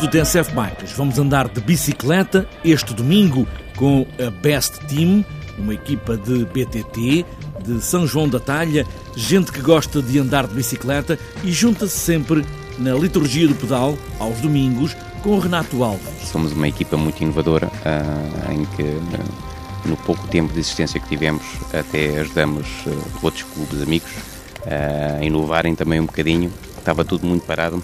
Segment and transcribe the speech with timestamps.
[0.00, 0.92] do TSF Bikes.
[0.92, 3.46] Vamos andar de bicicleta este domingo
[3.76, 5.22] com a Best Team,
[5.58, 7.26] uma equipa de BTT
[7.62, 12.46] de São João da Talha, gente que gosta de andar de bicicleta e junta-se sempre
[12.78, 16.08] na liturgia do pedal aos domingos com o Renato Alves.
[16.24, 21.42] Somos uma equipa muito inovadora uh, em que no pouco tempo de existência que tivemos
[21.74, 24.10] até ajudamos uh, outros clubes amigos
[24.66, 26.50] a inovarem também um bocadinho.
[26.78, 27.82] Estava tudo muito parado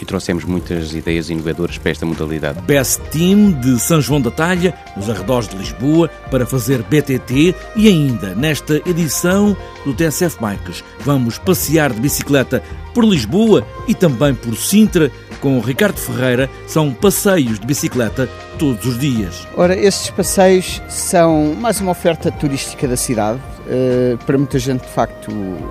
[0.00, 2.60] e trouxemos muitas ideias inovadoras para esta modalidade.
[2.62, 7.88] Best Team de São João da Talha, nos arredores de Lisboa, para fazer BTT e
[7.88, 10.84] ainda nesta edição do TSF Bikes.
[11.00, 12.62] Vamos passear de bicicleta
[12.94, 16.50] por Lisboa e também por Sintra com o Ricardo Ferreira.
[16.66, 19.46] São passeios de bicicleta todos os dias.
[19.56, 23.40] Ora, estes passeios são mais uma oferta turística da cidade.
[23.66, 25.30] Uh, para muita gente, de facto,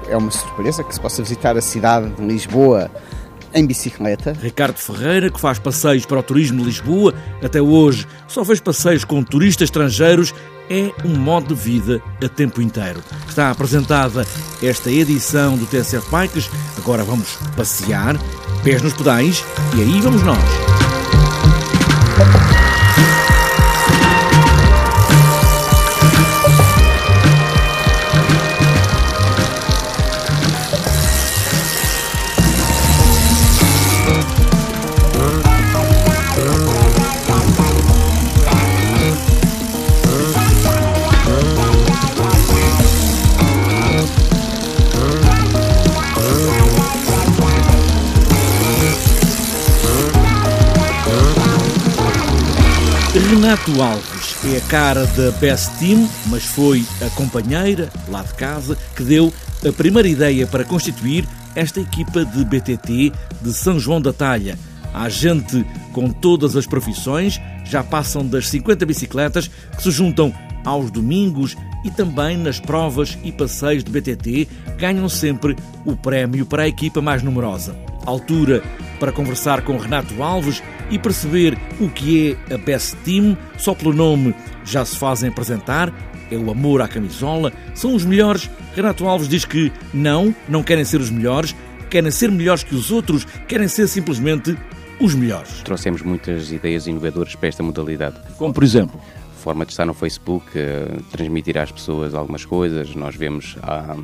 [0.10, 2.90] é uma surpresa que se possa visitar a cidade de Lisboa
[3.54, 4.34] em bicicleta.
[4.42, 9.04] Ricardo Ferreira, que faz passeios para o turismo de Lisboa, até hoje só fez passeios
[9.04, 10.34] com turistas estrangeiros,
[10.70, 13.04] é um modo de vida a tempo inteiro.
[13.28, 14.26] Está apresentada
[14.62, 16.50] esta edição do TSF Bikes.
[16.78, 18.16] Agora vamos passear,
[18.64, 19.44] pés nos pedais,
[19.76, 20.79] e aí vamos nós.
[53.78, 59.04] Alves é a cara da Best Team, mas foi a companheira, lá de casa, que
[59.04, 59.32] deu
[59.68, 64.58] a primeira ideia para constituir esta equipa de BTT de São João da Talha.
[64.94, 70.34] Há gente com todas as profissões, já passam das 50 bicicletas que se juntam
[70.66, 74.48] aos domingos e também nas provas e passeios de BTT
[74.78, 75.56] ganham sempre
[75.86, 77.76] o prémio para a equipa mais numerosa.
[78.06, 78.64] Altura
[79.00, 83.38] para conversar com Renato Alves e perceber o que é a Best Team.
[83.58, 84.34] Só pelo nome
[84.64, 85.94] já se fazem apresentar.
[86.32, 87.52] É o amor à camisola.
[87.74, 88.50] São os melhores.
[88.76, 91.56] Renato Alves diz que não, não querem ser os melhores,
[91.90, 94.56] querem ser melhores que os outros, querem ser simplesmente
[95.00, 95.62] os melhores.
[95.64, 98.18] Trouxemos muitas ideias inovadoras para esta modalidade.
[98.38, 99.02] Como por exemplo?
[99.38, 102.94] Forma de estar no Facebook, uh, transmitir às pessoas algumas coisas.
[102.94, 103.96] Nós vemos, ah,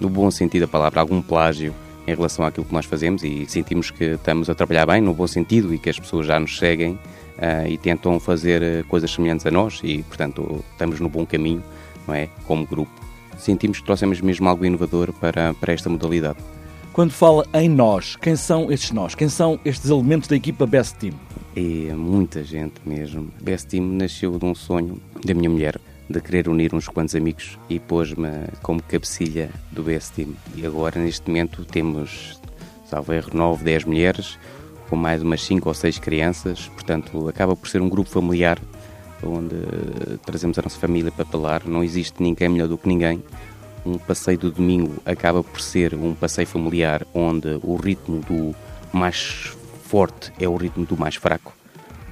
[0.00, 1.72] no bom sentido da palavra, algum plágio
[2.08, 5.26] em relação àquilo que nós fazemos e sentimos que estamos a trabalhar bem, no bom
[5.26, 9.44] sentido, e que as pessoas já nos seguem uh, e tentam fazer eh, coisas semelhantes
[9.44, 11.62] a nós e, portanto, estamos no bom caminho,
[12.06, 12.30] não é?
[12.46, 12.90] Como grupo.
[13.36, 16.38] Sentimos que trouxemos mesmo algo inovador para, para esta modalidade.
[16.94, 19.14] Quando fala em nós, quem são estes nós?
[19.14, 21.14] Quem são estes elementos da equipa Best Team?
[21.54, 23.30] É muita gente mesmo.
[23.40, 27.58] Best Team nasceu de um sonho da minha mulher de querer unir uns quantos amigos
[27.68, 28.28] e pôs-me
[28.62, 30.34] como cabecilha do BS Team.
[30.54, 32.40] E agora, neste momento, temos,
[32.86, 34.38] salvo erro, 9, 10 mulheres,
[34.88, 38.58] com mais umas 5 ou 6 crianças, portanto, acaba por ser um grupo familiar
[39.22, 39.56] onde
[40.24, 41.66] trazemos a nossa família para falar.
[41.66, 43.22] Não existe ninguém melhor do que ninguém.
[43.84, 48.54] Um passeio do domingo acaba por ser um passeio familiar onde o ritmo do
[48.92, 49.52] mais
[49.84, 51.57] forte é o ritmo do mais fraco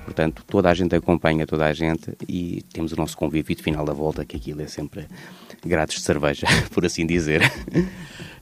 [0.07, 3.85] Portanto, toda a gente acompanha toda a gente e temos o nosso convívio de final
[3.85, 5.05] da volta, que aquilo é sempre
[5.65, 7.43] grátis de cerveja, por assim dizer.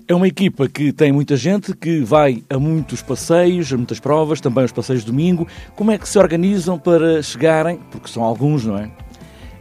[0.06, 4.42] É uma equipa que tem muita gente, que vai a muitos passeios, a muitas provas,
[4.42, 5.48] também os passeios de domingo.
[5.74, 7.80] Como é que se organizam para chegarem?
[7.90, 8.90] Porque são alguns, não é?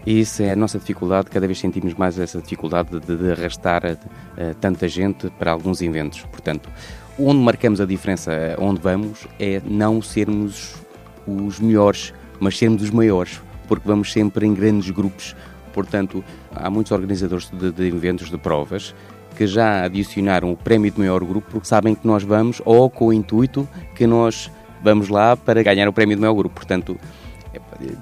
[0.05, 4.55] Isso é a nossa dificuldade, cada vez sentimos mais essa dificuldade de, de arrastar uh,
[4.59, 6.23] tanta gente para alguns eventos.
[6.23, 6.69] Portanto,
[7.17, 10.82] onde marcamos a diferença, onde vamos, é não sermos
[11.27, 15.35] os melhores, mas sermos os maiores, porque vamos sempre em grandes grupos.
[15.73, 16.23] Portanto,
[16.53, 18.93] há muitos organizadores de, de eventos, de provas,
[19.35, 23.07] que já adicionaram o prémio de maior grupo porque sabem que nós vamos ou com
[23.07, 24.51] o intuito que nós
[24.83, 26.55] vamos lá para ganhar o prémio de maior grupo.
[26.55, 26.97] Portanto,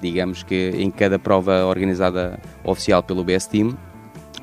[0.01, 3.77] digamos que em cada prova organizada oficial pelo BS Team,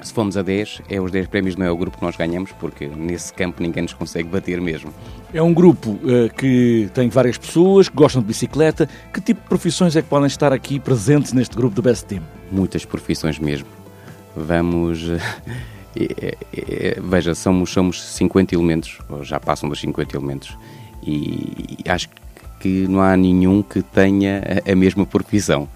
[0.02, 2.86] se fomos a 10, é os 10 prémios do maior grupo que nós ganhamos, porque
[2.86, 4.92] nesse campo ninguém nos consegue bater mesmo.
[5.32, 8.88] É um grupo uh, que tem várias pessoas que gostam de bicicleta.
[9.12, 12.22] Que tipo de profissões é que podem estar aqui presentes neste grupo do Best Team?
[12.50, 13.66] Muitas profissões mesmo.
[14.36, 15.08] Vamos.
[15.96, 20.56] É, é, veja, somos, somos 50 elementos, ou já passam dos 50 elementos,
[21.02, 22.08] e acho
[22.60, 25.68] que não há nenhum que tenha a mesma profissão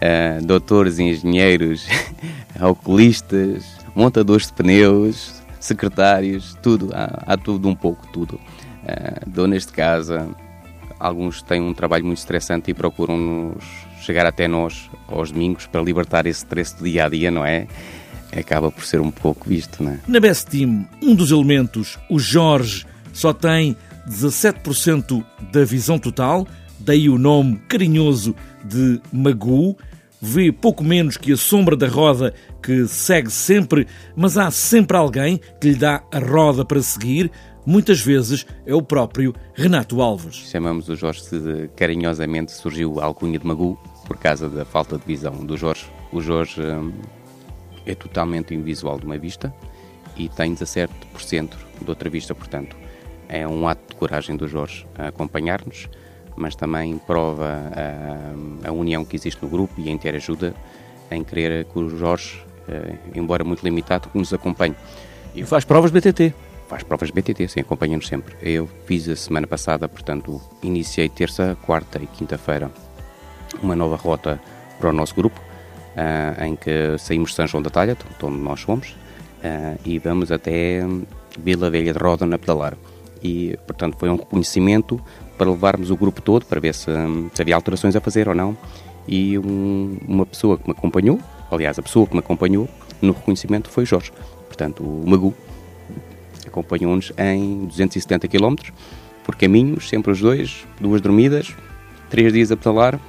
[0.00, 1.86] uh, doutores, engenheiros,
[2.60, 3.64] oculistas,
[3.94, 8.34] montadores de pneus, secretários, tudo, há, há tudo um pouco, tudo.
[8.34, 10.28] Uh, donas de casa,
[10.98, 13.64] alguns têm um trabalho muito estressante e procuram-nos
[14.00, 17.66] chegar até nós aos domingos para libertar esse stress do dia a dia, não é?
[18.36, 20.00] Acaba por ser um pouco visto, não é?
[20.06, 23.76] Na Best Team, um dos elementos, o Jorge, só tem
[24.08, 26.46] 17% da visão total,
[26.78, 29.76] daí o nome carinhoso de Magu.
[30.20, 35.40] Vê pouco menos que a sombra da roda que segue sempre, mas há sempre alguém
[35.58, 37.30] que lhe dá a roda para seguir.
[37.64, 40.36] Muitas vezes é o próprio Renato Alves.
[40.50, 45.04] Chamamos o Jorge de carinhosamente, surgiu a alcunha de Magu por causa da falta de
[45.06, 45.86] visão do Jorge.
[46.12, 46.92] O Jorge hum,
[47.86, 49.54] é totalmente invisual de uma vista
[50.16, 50.90] e tem 17%
[51.80, 52.76] de outra vista, portanto,
[53.28, 55.88] é um ato de coragem do Jorge a acompanhar-nos,
[56.36, 57.70] mas também prova
[58.64, 60.54] a, a, união que existe no grupo e a interajuda
[61.10, 64.74] em querer que o Jorge, eh, embora muito limitado, nos acompanhe.
[65.34, 66.32] E faz provas BTT?
[66.68, 68.34] Faz provas BTT, sim, acompanha-nos sempre.
[68.40, 72.70] Eu fiz a semana passada, portanto, iniciei terça, quarta e quinta-feira
[73.60, 74.40] uma nova rota
[74.78, 78.60] para o nosso grupo, uh, em que saímos de São João da Talha, onde nós
[78.60, 80.80] fomos, uh, e vamos até
[81.36, 82.76] Vila Velha de Roda na pedalar
[83.22, 85.00] e, portanto, foi um reconhecimento
[85.40, 86.90] para levarmos o grupo todo para ver se,
[87.32, 88.54] se havia alterações a fazer ou não.
[89.08, 91.18] E um, uma pessoa que me acompanhou,
[91.50, 92.68] aliás, a pessoa que me acompanhou
[93.00, 94.12] no reconhecimento foi Jorge,
[94.46, 95.34] portanto, o Magu,
[96.46, 98.54] acompanhou-nos em 270 km
[99.24, 101.56] por caminhos, sempre os dois, duas dormidas,
[102.10, 103.00] três dias a pedalar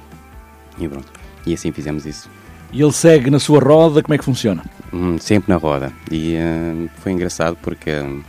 [0.78, 1.12] e pronto.
[1.44, 2.30] E assim fizemos isso.
[2.72, 4.64] E ele segue na sua roda, como é que funciona?
[4.90, 5.92] Hum, sempre na roda.
[6.10, 8.24] E uh, foi engraçado porque uh,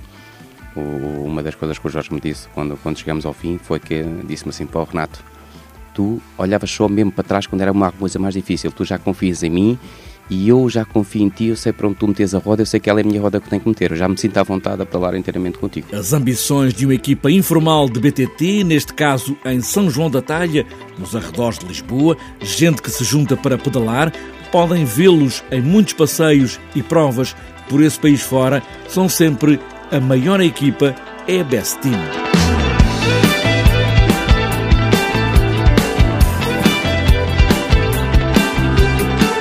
[0.76, 3.80] o, uma das coisas que o Jorge me disse quando, quando chegamos ao fim foi
[3.80, 5.24] que disse-me assim: Pô, Renato,
[5.94, 9.44] tu olhavas só mesmo para trás quando era uma coisa mais difícil, tu já confias
[9.44, 9.80] em mim
[10.30, 12.66] e eu já confio em ti, eu sei para onde tu metes a roda, eu
[12.66, 14.38] sei que ela é a minha roda que tenho que meter, eu já me sinto
[14.38, 15.88] à vontade a falar inteiramente contigo.
[15.94, 20.66] As ambições de uma equipa informal de BTT, neste caso em São João da Talha,
[20.98, 24.14] nos arredores de Lisboa, gente que se junta para pedalar,
[24.52, 27.36] podem vê-los em muitos passeios e provas
[27.70, 29.60] por esse país fora, são sempre
[29.92, 30.96] a maior equipa
[31.28, 31.94] é a Best Team.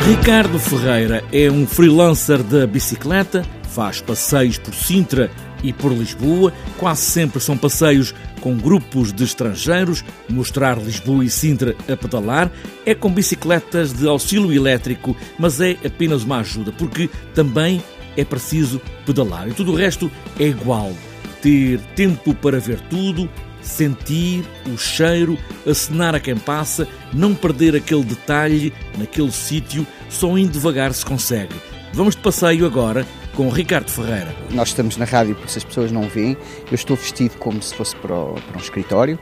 [0.07, 5.31] Ricardo Ferreira é um freelancer da bicicleta, faz passeios por Sintra
[5.63, 6.53] e por Lisboa.
[6.77, 12.51] Quase sempre são passeios com grupos de estrangeiros, mostrar Lisboa e Sintra a pedalar.
[12.85, 17.83] É com bicicletas de auxílio elétrico, mas é apenas uma ajuda, porque também
[18.17, 20.93] é preciso pedalar e tudo o resto é igual.
[21.41, 23.29] Ter tempo para ver tudo,
[23.63, 30.53] sentir o cheiro, acenar a quem passa, não perder aquele detalhe naquele sítio, só indo
[30.53, 31.55] devagar se consegue.
[31.93, 34.35] Vamos de passeio agora com Ricardo Ferreira.
[34.51, 36.37] Nós estamos na rádio, porque as pessoas não veem.
[36.71, 39.19] Eu estou vestido como se fosse para, o, para um escritório.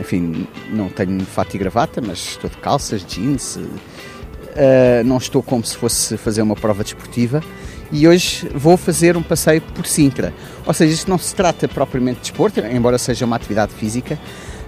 [0.00, 3.56] Enfim, não tenho fato e gravata, mas estou de calças, jeans.
[3.56, 7.42] Uh, não estou como se fosse fazer uma prova desportiva
[7.90, 10.32] e hoje vou fazer um passeio por Sintra.
[10.66, 14.18] Ou seja, isto não se trata propriamente de desporto, embora seja uma atividade física,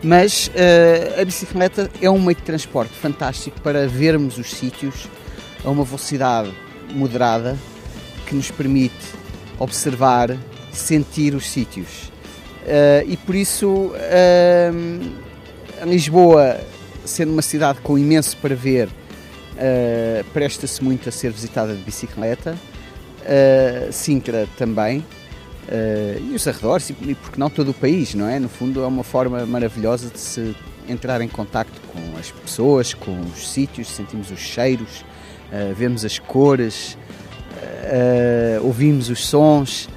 [0.02, 5.08] mas uh, a bicicleta é um meio de transporte fantástico para vermos os sítios
[5.64, 6.50] a uma velocidade
[6.90, 7.56] moderada
[8.26, 8.94] que nos permite
[9.58, 10.36] observar,
[10.72, 12.10] sentir os sítios.
[12.62, 16.58] Uh, e por isso, uh, Lisboa,
[17.04, 18.88] sendo uma cidade com imenso para ver,
[20.32, 22.56] presta-se muito a ser visitada de bicicleta
[23.20, 28.28] uh, Sintra também, uh, e os arredores, e, e porque não todo o país, não
[28.28, 28.38] é?
[28.38, 30.54] No fundo é uma forma maravilhosa de se
[30.88, 35.04] entrar em contacto com as pessoas, com os sítios, sentimos os cheiros,
[35.52, 36.96] uh, vemos as cores,
[38.62, 39.88] ouvimos os sons.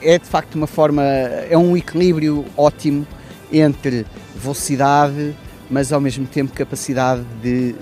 [0.00, 3.06] É de facto uma forma, é um equilíbrio ótimo
[3.52, 5.34] entre velocidade,
[5.68, 7.74] mas ao mesmo tempo capacidade de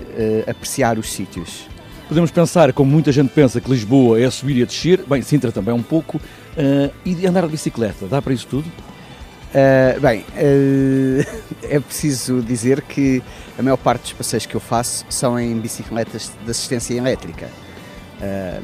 [0.46, 1.68] apreciar os sítios.
[2.08, 5.50] Podemos pensar, como muita gente pensa, que Lisboa é subir e a descer, bem, Sintra
[5.50, 8.66] também um pouco, uh, e andar de bicicleta, dá para isso tudo?
[8.68, 11.26] Uh, bem, uh,
[11.64, 13.22] é preciso dizer que
[13.58, 17.48] a maior parte dos passeios que eu faço são em bicicletas de assistência elétrica.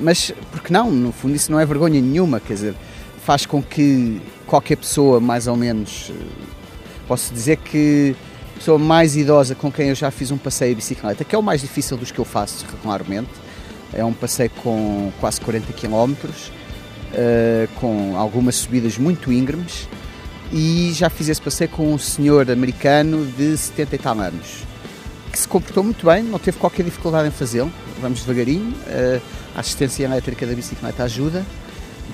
[0.00, 0.90] Mas, porque não?
[0.90, 2.74] No fundo, isso não é vergonha nenhuma, quer dizer,
[3.22, 6.10] faz com que qualquer pessoa, mais ou menos,
[7.06, 8.16] posso dizer que
[8.60, 11.42] pessoa mais idosa com quem eu já fiz um passeio de bicicleta, que é o
[11.42, 13.30] mais difícil dos que eu faço regularmente.
[13.90, 19.88] É um passeio com quase 40 km, uh, com algumas subidas muito íngremes.
[20.52, 24.64] E já fiz esse passeio com um senhor americano de 70 e tal anos,
[25.32, 27.72] que se comportou muito bem, não teve qualquer dificuldade em fazê-lo.
[27.98, 29.22] Vamos devagarinho, uh,
[29.56, 31.46] a assistência elétrica da bicicleta ajuda.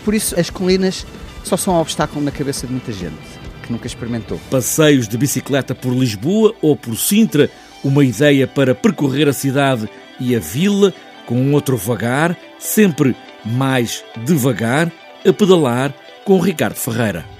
[0.05, 1.05] Por isso, as colinas
[1.43, 4.41] só são um obstáculo na cabeça de muita gente que nunca experimentou.
[4.51, 7.51] Passeios de bicicleta por Lisboa ou por Sintra,
[7.85, 10.95] uma ideia para percorrer a cidade e a vila
[11.27, 14.91] com um outro vagar, sempre mais devagar,
[15.27, 15.93] a pedalar
[16.25, 17.36] com Ricardo Ferreira.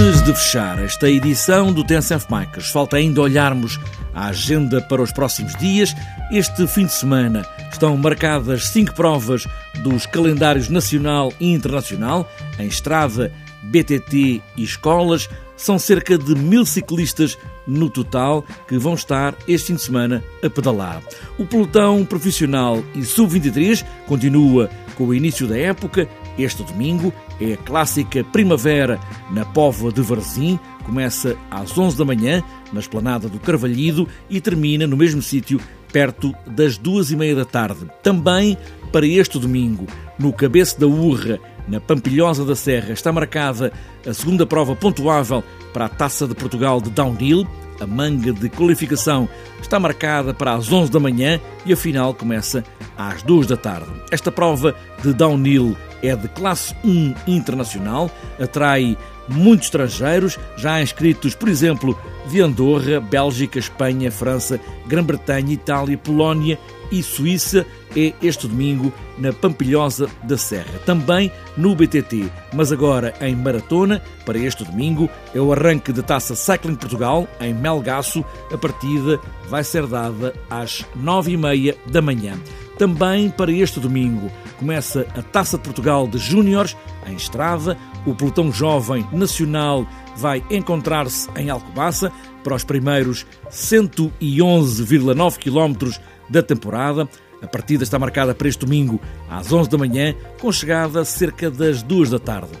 [0.00, 3.80] Antes de fechar esta edição do TNCF Makers, falta ainda olharmos
[4.14, 5.92] a agenda para os próximos dias.
[6.30, 9.44] Este fim de semana estão marcadas cinco provas
[9.82, 13.32] dos calendários nacional e internacional, em estrada,
[13.64, 15.28] BTT e escolas.
[15.56, 17.36] São cerca de mil ciclistas
[17.66, 21.02] no total que vão estar este fim de semana a pedalar.
[21.36, 26.08] O pelotão profissional e sub-23 continua com o início da época.
[26.38, 30.58] Este domingo é a clássica primavera na Póvoa de Varzim.
[30.84, 32.42] Começa às 11 da manhã
[32.72, 35.60] na esplanada do Carvalhido e termina no mesmo sítio
[35.92, 37.90] perto das duas e meia da tarde.
[38.02, 38.56] Também
[38.92, 39.86] para este domingo,
[40.18, 43.72] no Cabeço da Urra, na Pampilhosa da Serra, está marcada
[44.06, 45.42] a segunda prova pontuável
[45.72, 47.46] para a Taça de Portugal de Downhill.
[47.80, 49.28] A manga de qualificação
[49.60, 52.64] está marcada para as 11 da manhã e a final começa
[52.96, 53.88] às 2 da tarde.
[54.10, 58.96] Esta prova de downhill é de classe 1 internacional, atrai
[59.28, 66.58] muitos estrangeiros, já inscritos, por exemplo, de Andorra, Bélgica, Espanha, França, Grã-Bretanha, Itália, Polónia
[66.90, 70.78] e Suíça é este domingo na Pampilhosa da Serra.
[70.84, 76.34] Também no BTT, mas agora em maratona, para este domingo, é o arranque da Taça
[76.34, 78.24] Cycling Portugal em Melgaço.
[78.52, 82.38] A partida vai ser dada às nove e meia da manhã.
[82.78, 87.76] Também para este domingo começa a Taça de Portugal de Júniores em Estrada.
[88.06, 89.84] O pelotão jovem nacional
[90.16, 92.12] vai encontrar-se em Alcobaça
[92.44, 95.98] para os primeiros 111,9 km
[96.30, 97.08] da temporada.
[97.42, 101.82] A partida está marcada para este domingo às 11 da manhã, com chegada cerca das
[101.82, 102.52] 2 da tarde.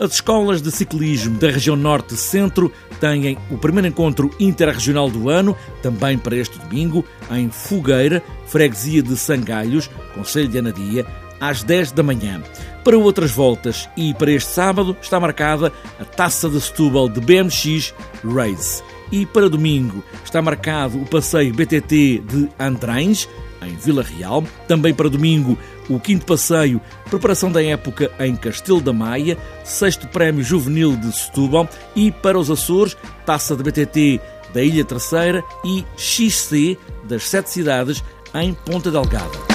[0.00, 6.18] As escolas de ciclismo da região Norte-Centro têm o primeiro encontro interregional do ano, também
[6.18, 11.06] para este domingo, em Fogueira, freguesia de Sangalhos, Conselho de Anadia,
[11.40, 12.42] às 10 da manhã.
[12.82, 17.94] Para outras voltas e para este sábado está marcada a Taça de Setúbal de BMX
[18.24, 18.82] Race.
[19.12, 23.28] E para domingo está marcado o passeio BTT de Andrães,
[23.66, 24.44] em Vila Real.
[24.68, 26.80] Também para domingo, o quinto passeio,
[27.10, 32.50] preparação da época em Castelo da Maia, sexto prémio juvenil de Setúbal e para os
[32.50, 34.20] Açores, taça de BTT
[34.52, 38.02] da Ilha Terceira e XC das sete cidades
[38.34, 39.54] em Ponta Delgada.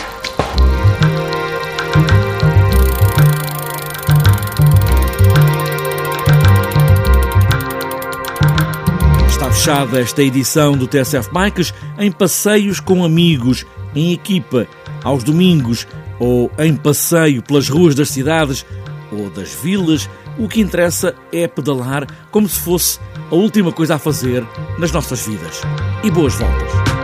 [9.27, 14.67] Está fechada esta edição do TSF Bikes em passeios com amigos, em equipa,
[15.03, 15.87] aos domingos
[16.19, 18.65] ou em passeio pelas ruas das cidades
[19.11, 20.09] ou das vilas.
[20.37, 22.99] O que interessa é pedalar como se fosse
[23.31, 24.45] a última coisa a fazer
[24.77, 25.61] nas nossas vidas.
[26.03, 26.98] E boas voltas!